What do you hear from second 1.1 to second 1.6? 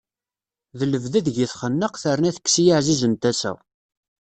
deg-i